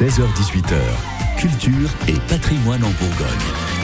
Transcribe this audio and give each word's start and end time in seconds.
16h-18h, 0.00 0.78
culture 1.36 1.90
et 2.08 2.18
patrimoine 2.26 2.82
en 2.82 2.88
Bourgogne. 2.88 3.79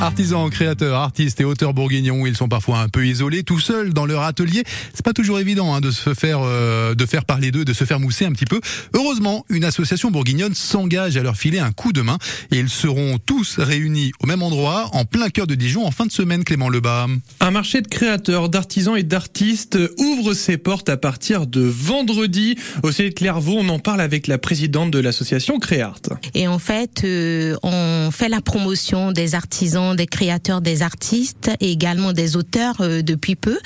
Artisans, 0.00 0.48
créateurs, 0.48 1.00
artistes 1.00 1.40
et 1.40 1.44
auteurs 1.44 1.74
bourguignons, 1.74 2.24
ils 2.24 2.36
sont 2.36 2.48
parfois 2.48 2.78
un 2.78 2.88
peu 2.88 3.04
isolés, 3.04 3.42
tout 3.42 3.58
seuls 3.58 3.92
dans 3.92 4.06
leur 4.06 4.22
atelier. 4.22 4.62
C'est 4.94 5.04
pas 5.04 5.12
toujours 5.12 5.40
évident 5.40 5.74
hein, 5.74 5.80
de 5.80 5.90
se 5.90 6.14
faire 6.14 6.38
euh, 6.42 6.94
de 6.94 7.04
faire 7.04 7.24
parler 7.24 7.50
d'eux, 7.50 7.64
de 7.64 7.72
se 7.72 7.82
faire 7.82 7.98
mousser 7.98 8.24
un 8.24 8.30
petit 8.30 8.44
peu. 8.44 8.60
Heureusement, 8.94 9.44
une 9.48 9.64
association 9.64 10.12
bourguignonne 10.12 10.54
s'engage 10.54 11.16
à 11.16 11.22
leur 11.24 11.36
filer 11.36 11.58
un 11.58 11.72
coup 11.72 11.92
de 11.92 12.02
main 12.02 12.18
et 12.52 12.58
ils 12.58 12.68
seront 12.68 13.18
tous 13.18 13.58
réunis 13.58 14.12
au 14.20 14.26
même 14.26 14.42
endroit, 14.42 14.88
en 14.92 15.04
plein 15.04 15.30
cœur 15.30 15.48
de 15.48 15.56
Dijon, 15.56 15.84
en 15.84 15.90
fin 15.90 16.06
de 16.06 16.12
semaine. 16.12 16.44
Clément 16.44 16.68
Lebas. 16.68 17.08
Un 17.40 17.50
marché 17.50 17.80
de 17.80 17.88
créateurs, 17.88 18.48
d'artisans 18.48 18.96
et 18.96 19.02
d'artistes 19.02 19.78
ouvre 19.98 20.32
ses 20.32 20.58
portes 20.58 20.88
à 20.88 20.96
partir 20.96 21.48
de 21.48 21.62
vendredi 21.62 22.56
au 22.84 22.90
de 22.90 23.08
Clairvaux. 23.08 23.56
On 23.58 23.68
en 23.68 23.80
parle 23.80 24.00
avec 24.00 24.28
la 24.28 24.38
présidente 24.38 24.92
de 24.92 25.00
l'association 25.00 25.58
Créart. 25.58 26.00
Et 26.34 26.46
en 26.46 26.60
fait, 26.60 27.02
euh, 27.04 27.56
on 27.64 28.10
fait 28.12 28.28
la 28.28 28.40
promotion 28.40 29.10
des 29.10 29.34
artisans 29.34 29.87
des 29.94 30.06
créateurs, 30.06 30.60
des 30.60 30.82
artistes 30.82 31.50
et 31.60 31.70
également 31.70 32.12
des 32.12 32.36
auteurs 32.36 32.76
euh, 32.80 33.02
depuis 33.02 33.36
peu. 33.36 33.58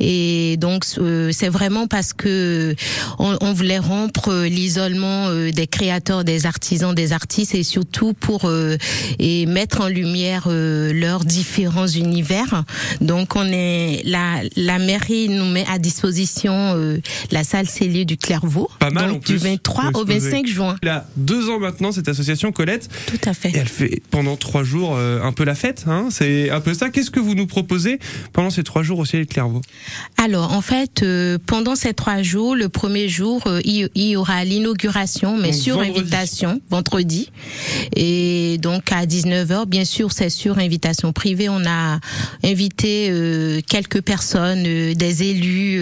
Et 0.00 0.56
donc 0.58 0.84
euh, 0.98 1.30
c'est 1.32 1.48
vraiment 1.48 1.86
parce 1.86 2.12
que 2.12 2.74
on, 3.18 3.36
on 3.40 3.52
voulait 3.52 3.78
rompre 3.78 4.28
euh, 4.28 4.46
l'isolement 4.46 5.32
des 5.32 5.66
créateurs, 5.66 6.24
des 6.24 6.46
artisans, 6.46 6.94
des 6.94 7.12
artistes 7.12 7.54
et 7.54 7.62
surtout 7.62 8.12
pour 8.12 8.50
et 9.18 9.46
mettre 9.46 9.80
en 9.80 9.88
lumière 9.88 10.48
leurs 10.48 11.24
différents 11.24 11.86
univers. 11.86 12.64
Donc 13.00 13.36
on 13.36 13.46
est 13.46 14.02
la 14.04 14.40
la 14.56 14.78
mairie 14.78 15.28
nous 15.28 15.46
met 15.46 15.64
à 15.68 15.78
disposition 15.78 17.00
la 17.30 17.44
salle 17.44 17.68
Célier 17.68 18.04
du 18.04 18.16
Clairvaux. 18.16 18.70
Pas 18.78 18.90
mal 18.90 19.10
donc, 19.12 19.24
du 19.24 19.36
23 19.36 19.90
au 19.94 20.04
25 20.04 20.46
juin. 20.46 20.76
Il 20.82 20.88
a 20.88 21.06
deux 21.16 21.48
ans 21.50 21.58
maintenant 21.58 21.92
cette 21.92 22.08
association 22.08 22.52
Colette. 22.52 22.88
Tout 23.06 23.28
à 23.28 23.34
fait. 23.34 23.50
Et 23.50 23.58
elle 23.58 23.68
fait 23.68 24.02
pendant 24.10 24.36
trois 24.36 24.64
jours 24.64 24.96
un 24.98 25.32
peu 25.32 25.44
la 25.44 25.54
fête. 25.62 25.84
Hein 25.86 26.08
c'est 26.10 26.50
un 26.50 26.60
peu 26.60 26.74
ça. 26.74 26.90
Qu'est-ce 26.90 27.10
que 27.10 27.20
vous 27.20 27.34
nous 27.34 27.46
proposez 27.46 28.00
pendant 28.32 28.50
ces 28.50 28.64
trois 28.64 28.82
jours 28.82 28.98
au 28.98 29.04
ciel 29.04 29.24
de 29.24 29.28
Clairvaux 29.28 29.60
Alors, 30.16 30.52
en 30.52 30.60
fait, 30.60 31.02
euh, 31.02 31.38
pendant 31.46 31.76
ces 31.76 31.94
trois 31.94 32.22
jours, 32.22 32.56
le 32.56 32.68
premier 32.68 33.08
jour, 33.08 33.42
euh, 33.46 33.60
il, 33.64 33.88
y 33.94 34.16
aura 34.16 34.44
l'inauguration, 34.44 35.36
mais 35.36 35.52
sur 35.52 35.78
invitation, 35.78 36.60
vendredi. 36.68 37.30
Et 37.94 38.58
donc, 38.60 38.90
à 38.90 39.06
19h, 39.06 39.66
bien 39.66 39.84
sûr, 39.84 40.10
c'est 40.10 40.30
sur 40.30 40.58
invitation 40.58 41.12
privée. 41.12 41.48
On 41.48 41.64
a 41.64 42.00
invité 42.42 43.08
euh, 43.10 43.60
quelques 43.66 44.02
personnes, 44.02 44.64
des 44.64 45.22
élus 45.22 45.80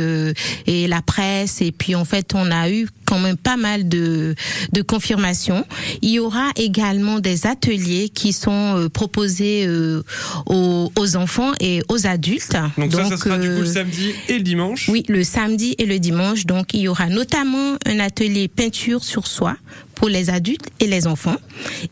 et 0.67 0.87
la 0.89 1.01
presse. 1.01 1.63
Et 1.63 1.73
puis, 1.73 1.95
en 1.95 2.05
fait, 2.05 2.35
on 2.35 2.51
a 2.51 2.71
eu 2.71 2.87
quand 3.07 3.19
même 3.19 3.39
pas 3.39 3.57
mal 3.57 3.89
de, 3.89 4.35
de 4.73 4.83
confirmations. 4.83 5.65
Il 6.03 6.11
y 6.11 6.19
aura 6.19 6.51
également 6.57 7.19
des 7.19 7.47
ateliers 7.47 8.09
qui 8.09 8.33
sont 8.33 8.89
proposés 8.93 9.67
euh, 9.71 10.03
aux, 10.47 10.93
aux, 10.99 11.17
enfants 11.17 11.53
et 11.61 11.83
aux 11.89 12.07
adultes. 12.07 12.57
Donc, 12.77 12.93
ça, 12.93 13.05
ça 13.05 13.17
sera 13.17 13.39
du 13.39 13.49
coup 13.49 13.55
le 13.55 13.69
euh, 13.69 13.73
samedi 13.73 14.15
et 14.29 14.39
le 14.39 14.45
dimanche 14.45 14.89
Oui, 14.89 15.05
le 15.09 15.25
samedi 15.25 15.75
et 15.79 15.87
le 15.87 15.99
dimanche. 15.99 16.47
Donc 16.47 16.75
il 16.75 16.81
y 16.81 16.89
aura 16.89 17.09
notamment 17.09 17.77
un 17.87 18.01
atelier 18.01 18.49
peinture 18.49 19.05
sur 19.05 19.27
soi 19.27 19.57
pour 19.95 20.09
les 20.09 20.31
adultes 20.31 20.69
et 20.81 20.87
les 20.87 21.07
enfants. 21.07 21.37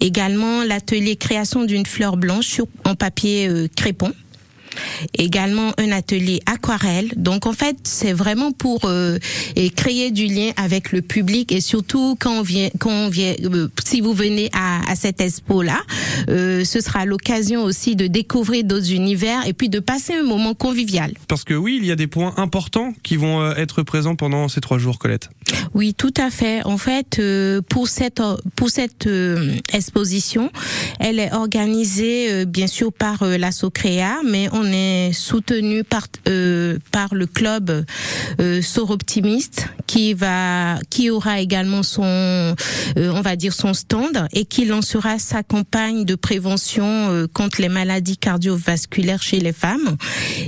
Également 0.00 0.64
l'atelier 0.64 1.16
création 1.16 1.64
d'une 1.64 1.86
fleur 1.86 2.16
blanche 2.16 2.46
sur, 2.46 2.66
en 2.84 2.94
papier 2.94 3.68
crépon 3.76 4.12
également 5.16 5.72
un 5.78 5.92
atelier 5.92 6.40
aquarelle. 6.46 7.12
Donc 7.16 7.46
en 7.46 7.52
fait, 7.52 7.76
c'est 7.84 8.12
vraiment 8.12 8.52
pour 8.52 8.84
euh, 8.84 9.18
et 9.56 9.70
créer 9.70 10.10
du 10.10 10.26
lien 10.26 10.50
avec 10.56 10.92
le 10.92 11.02
public 11.02 11.52
et 11.52 11.60
surtout 11.60 12.16
quand 12.18 12.38
on 12.38 12.42
vient, 12.42 12.68
quand 12.78 12.90
on 12.90 13.08
vient, 13.08 13.34
euh, 13.44 13.68
si 13.84 14.00
vous 14.00 14.12
venez 14.12 14.50
à, 14.52 14.90
à 14.90 14.96
cette 14.96 15.20
expo 15.20 15.62
là, 15.62 15.80
euh, 16.28 16.64
ce 16.64 16.80
sera 16.80 17.04
l'occasion 17.04 17.62
aussi 17.64 17.96
de 17.96 18.06
découvrir 18.06 18.64
d'autres 18.64 18.92
univers 18.92 19.46
et 19.46 19.52
puis 19.52 19.68
de 19.68 19.80
passer 19.80 20.14
un 20.14 20.22
moment 20.22 20.54
convivial. 20.54 21.12
Parce 21.28 21.44
que 21.44 21.54
oui, 21.54 21.78
il 21.80 21.86
y 21.86 21.92
a 21.92 21.96
des 21.96 22.06
points 22.06 22.34
importants 22.36 22.92
qui 23.02 23.16
vont 23.16 23.40
euh, 23.40 23.54
être 23.56 23.82
présents 23.82 24.16
pendant 24.16 24.48
ces 24.48 24.60
trois 24.60 24.78
jours, 24.78 24.98
Colette. 24.98 25.30
Oui, 25.74 25.94
tout 25.94 26.14
à 26.16 26.30
fait. 26.30 26.64
En 26.64 26.78
fait, 26.78 27.18
euh, 27.18 27.60
pour 27.68 27.88
cette 27.88 28.22
pour 28.56 28.70
cette 28.70 29.08
exposition, 29.72 30.50
elle 30.98 31.18
est 31.18 31.32
organisée 31.32 32.44
bien 32.46 32.66
sûr 32.66 32.92
par 32.92 33.24
la 33.24 33.52
Socréa, 33.52 34.18
mais 34.24 34.48
on 34.52 34.64
est 34.64 35.12
soutenu 35.12 35.84
par 35.84 36.06
euh, 36.28 36.78
par 36.92 37.14
le 37.14 37.26
club 37.26 37.84
euh, 38.40 38.60
Optimiste 38.88 39.68
qui 39.86 40.14
va 40.14 40.78
qui 40.90 41.10
aura 41.10 41.40
également 41.40 41.82
son 41.82 42.04
euh, 42.04 42.54
on 42.96 43.20
va 43.20 43.36
dire 43.36 43.52
son 43.52 43.74
stand 43.74 44.28
et 44.32 44.44
qui 44.44 44.64
lancera 44.64 45.18
sa 45.18 45.42
campagne 45.42 46.04
de 46.04 46.14
prévention 46.18 46.84
euh, 46.84 47.26
contre 47.26 47.60
les 47.60 47.68
maladies 47.68 48.16
cardiovasculaires 48.16 49.22
chez 49.22 49.40
les 49.40 49.52
femmes. 49.52 49.96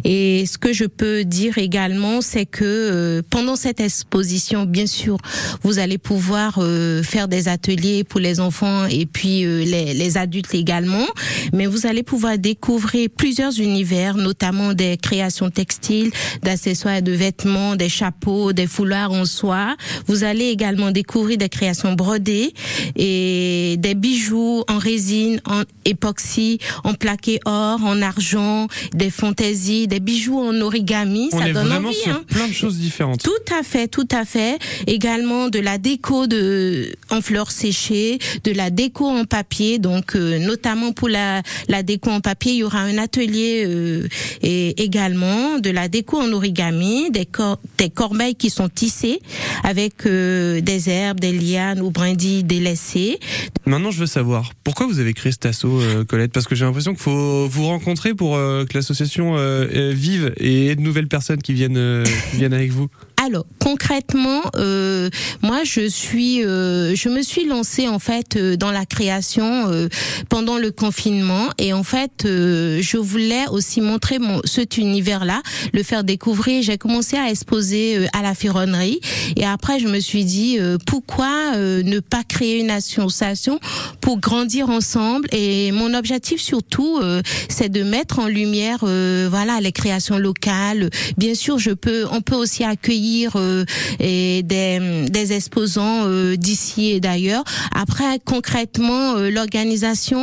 Et 0.05 0.45
ce 0.47 0.59
que 0.59 0.73
je 0.73 0.85
peux 0.85 1.25
dire 1.25 1.59
également, 1.59 2.21
c'est 2.21 2.47
que 2.47 2.65
euh, 2.65 3.23
pendant 3.31 3.57
cette 3.57 3.81
exposition, 3.81 4.65
bien 4.65 4.87
sûr, 4.87 5.17
vous 5.63 5.79
allez 5.79 5.99
pouvoir 5.99 6.61
faire 7.03 7.29
des 7.29 7.49
ateliers 7.49 8.05
pour 8.05 8.21
les 8.21 8.41
enfants 8.41 8.87
et 8.87 9.07
puis 9.07 9.43
les, 9.43 9.95
les 9.95 10.19
adultes 10.19 10.55
également, 10.55 11.07
mais 11.53 11.67
vous 11.67 11.87
allez 11.87 12.03
pouvoir 12.03 12.39
découvrir 12.39 13.09
plusieurs 13.17 13.59
univers, 13.61 14.17
notamment 14.17 14.75
des 14.75 14.97
créations 14.97 15.51
textiles, 15.51 16.11
d'accessoires 16.43 17.03
de 17.03 17.13
vêtements, 17.13 17.77
des 17.77 17.89
chapeaux, 17.89 18.53
des 18.53 18.67
foulards 18.67 19.13
en 19.13 19.25
soie. 19.25 19.77
Vous 20.07 20.25
allez 20.25 20.47
également 20.47 20.91
découvrir 20.91 21.39
des 21.39 21.49
créations 21.49 21.93
brodées 21.93 22.53
et 22.97 23.77
des 23.79 23.95
bijoux 23.95 24.65
en 24.69 24.79
résine, 24.79 25.41
en 25.51 25.63
époxy, 25.85 26.59
en 26.85 26.95
plaqué 26.95 27.41
or, 27.45 27.83
en 27.85 28.01
argent, 28.03 28.69
des 28.95 29.11
fantaisies, 29.11 29.89
des 29.89 30.01
bijoux 30.01 30.39
en 30.39 30.59
origami. 30.61 31.29
On 31.33 31.39
ça 31.39 31.49
est 31.49 31.53
donne 31.53 31.67
vraiment 31.67 31.89
envie. 31.89 31.97
sur 31.97 32.15
Hein. 32.15 32.25
plein 32.29 32.49
de 32.49 32.53
choses 32.53 32.79
différentes. 32.79 33.23
Tout 33.23 33.55
à 33.59 33.63
fait, 33.63 33.89
tout 33.89 34.09
à 34.13 34.25
fait. 34.25 34.59
Également 34.87 35.49
de 35.49 35.59
la 35.59 35.79
déco 35.79 36.27
de 36.27 36.93
en 37.11 37.21
fleurs 37.21 37.51
séchées, 37.51 38.19
de 38.45 38.53
la 38.53 38.71
déco 38.71 39.07
en 39.07 39.25
papier. 39.25 39.79
Donc 39.79 40.15
euh, 40.15 40.39
notamment 40.39 40.93
pour 40.93 41.09
la 41.09 41.43
la 41.69 41.83
déco 41.83 42.11
en 42.11 42.21
papier, 42.21 42.53
il 42.53 42.59
y 42.59 42.65
aura 42.65 42.81
un 42.81 42.99
atelier 42.99 43.65
euh, 43.67 44.07
et 44.43 44.83
également 44.83 45.59
de 45.59 45.71
la 45.71 45.89
déco 45.89 46.19
en 46.21 46.33
origami, 46.33 47.11
des 47.11 47.27
cor 47.27 47.59
des 47.79 47.91
corbeilles 47.91 48.37
qui 48.37 48.51
sont 48.51 48.69
tissées 48.69 49.21
avec 49.65 50.07
euh, 50.07 50.61
des 50.61 50.89
herbes, 50.91 51.21
des 51.21 51.33
lianes 51.33 51.81
ou 51.81 51.91
brindilles 51.91 52.45
délaissées. 52.45 53.19
Maintenant, 53.67 53.91
je 53.91 53.99
veux 53.99 54.07
savoir 54.07 54.51
pourquoi 54.65 54.87
vous 54.87 55.01
avez 55.01 55.15
créé 55.15 55.33
cet 55.41 55.47
assaut, 55.47 55.81
euh, 55.81 56.05
Colette, 56.05 56.33
parce 56.33 56.47
que 56.47 56.55
j'ai 56.55 56.67
l'impression 56.67 56.93
qu'il 56.93 57.01
faut 57.01 57.49
vous 57.49 57.65
rencontrer 57.65 58.15
pour 58.15 58.37
euh, 58.37 58.67
que 58.67 58.77
l'association 58.77 59.37
euh, 59.39 59.93
vive 59.95 60.35
et 60.37 60.67
ait 60.67 60.77
de 60.77 60.83
nouvelles 60.83 61.09
personnes 61.09 61.41
qui 61.41 61.55
viennent 61.55 62.05
qui 62.31 62.37
viennent 62.37 62.53
avec 62.53 62.71
vous. 62.71 62.89
Alors 63.31 63.47
concrètement, 63.61 64.43
euh, 64.57 65.09
moi 65.41 65.61
je 65.63 65.87
suis, 65.87 66.45
euh, 66.45 66.97
je 66.97 67.09
me 67.09 67.23
suis 67.23 67.45
lancée 67.45 67.87
en 67.87 68.01
fait 68.01 68.35
euh, 68.35 68.57
dans 68.57 68.73
la 68.73 68.85
création 68.87 69.71
euh, 69.71 69.89
pendant 70.29 70.59
le 70.59 70.73
confinement 70.73 71.47
et 71.57 71.73
en 71.73 71.85
fait 71.85 72.25
euh, 72.25 72.81
je 72.83 72.97
voulais 72.97 73.45
aussi 73.53 73.81
montrer 73.81 74.19
mon 74.19 74.41
cet 74.45 74.79
univers-là, 74.79 75.43
le 75.73 75.85
faire 75.85 76.03
découvrir. 76.03 76.63
J'ai 76.63 76.77
commencé 76.77 77.17
à 77.17 77.31
exposer 77.31 77.99
euh, 77.99 78.07
à 78.13 78.23
la 78.23 78.35
ferronnerie 78.35 78.99
et 79.37 79.45
après 79.45 79.79
je 79.79 79.87
me 79.87 80.01
suis 80.01 80.25
dit 80.25 80.59
pourquoi 80.85 81.57
ne 81.57 82.01
pas 82.01 82.25
créer 82.25 82.59
une 82.59 82.71
association 82.71 83.61
pour 84.01 84.19
grandir 84.19 84.71
ensemble? 84.71 85.29
Et 85.31 85.71
mon 85.71 85.95
objectif 85.95 86.41
surtout 86.41 87.01
c'est 87.49 87.69
de 87.69 87.85
mettre 87.85 88.19
en 88.19 88.27
lumière 88.27 88.79
voilà 88.81 89.61
les 89.61 89.71
créations 89.71 90.19
locales. 90.19 90.91
Bien 91.17 91.37
sûr, 91.37 91.59
je 91.59 91.71
peux 91.71 92.07
on 92.11 92.23
peut 92.23 92.35
aussi 92.35 92.65
accueillir 92.65 93.20
euh, 93.37 93.65
et 93.99 94.43
des, 94.43 95.07
des 95.09 95.33
exposants 95.33 96.05
euh, 96.05 96.37
d'ici 96.37 96.91
et 96.91 97.01
d'ailleurs. 97.01 97.45
Après, 97.75 98.19
concrètement, 98.25 99.17
euh, 99.17 99.31
l'organisation, 99.31 100.19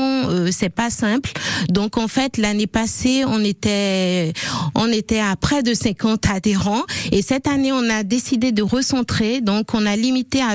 c'est 0.52 0.70
pas 0.70 0.90
simple. 0.90 1.32
Donc, 1.70 1.98
en 1.98 2.08
fait, 2.08 2.38
l'année 2.38 2.68
passée, 2.68 3.24
on 3.26 3.44
était, 3.44 4.34
on 4.76 4.88
était 4.92 5.20
à 5.20 5.36
près 5.36 5.64
de 5.64 5.74
50 5.74 6.28
adhérents. 6.28 6.84
Et 7.12 7.22
cette 7.22 7.48
année, 7.48 7.72
on 7.72 7.90
a 7.90 8.04
décidé 8.04 8.52
de 8.52 8.62
recentrer. 8.64 9.42
Donc, 9.42 9.74
on 9.74 9.86
a 9.86 9.96
limité 9.96 10.42
à, 10.42 10.54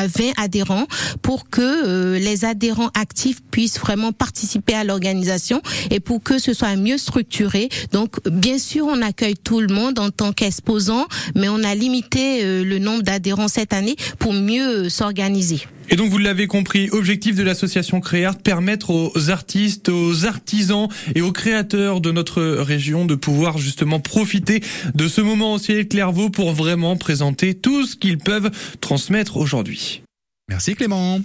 à 0.00 0.06
20 0.06 0.32
adhérents 0.36 0.86
pour 1.22 1.48
que 1.48 2.16
les 2.16 2.44
adhérents 2.44 2.90
actifs 2.94 3.40
puissent 3.50 3.78
vraiment 3.78 4.12
participer 4.12 4.74
à 4.74 4.84
l'organisation 4.84 5.60
et 5.90 6.00
pour 6.00 6.22
que 6.22 6.38
ce 6.38 6.52
soit 6.52 6.76
mieux 6.76 6.98
structuré. 6.98 7.68
Donc, 7.92 8.16
bien 8.28 8.58
sûr, 8.58 8.86
on 8.86 9.02
accueille 9.02 9.36
tout 9.36 9.60
le 9.60 9.68
monde 9.68 9.98
en 9.98 10.10
tant 10.10 10.32
qu'exposant, 10.32 11.06
mais 11.34 11.48
on 11.48 11.62
a 11.62 11.73
limité 11.74 12.44
euh, 12.44 12.64
le 12.64 12.78
nombre 12.78 13.02
d'adhérents 13.02 13.48
cette 13.48 13.72
année 13.72 13.96
pour 14.18 14.32
mieux 14.32 14.84
euh, 14.84 14.88
s'organiser. 14.88 15.60
Et 15.90 15.96
donc 15.96 16.10
vous 16.10 16.18
l'avez 16.18 16.46
compris, 16.46 16.88
objectif 16.90 17.36
de 17.36 17.42
l'association 17.42 18.00
Créart, 18.00 18.38
permettre 18.38 18.90
aux 18.90 19.30
artistes, 19.30 19.90
aux 19.90 20.24
artisans 20.24 20.88
et 21.14 21.20
aux 21.20 21.32
créateurs 21.32 22.00
de 22.00 22.10
notre 22.10 22.42
région 22.42 23.04
de 23.04 23.14
pouvoir 23.14 23.58
justement 23.58 24.00
profiter 24.00 24.62
de 24.94 25.08
ce 25.08 25.20
moment 25.20 25.54
au 25.54 25.58
ciel 25.58 25.86
Clairvaux 25.86 26.30
pour 26.30 26.52
vraiment 26.52 26.96
présenter 26.96 27.54
tout 27.54 27.84
ce 27.84 27.96
qu'ils 27.96 28.18
peuvent 28.18 28.50
transmettre 28.80 29.36
aujourd'hui. 29.36 30.02
Merci 30.48 30.74
Clément. 30.74 31.20